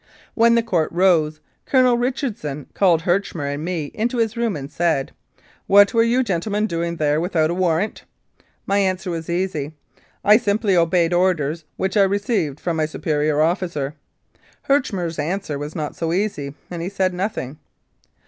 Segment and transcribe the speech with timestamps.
[0.33, 5.11] When the Court rose, Colonel Richardson called Herchmer and me into his room and said,"
[5.67, 8.05] What were you gentlemen doing there without a warrant?"
[8.65, 9.73] My answer was easy.
[10.25, 13.93] "I simply obeyed orders which I received from my superior officer."
[14.67, 17.59] Herchmer's answer was not so easy, and he said nothing.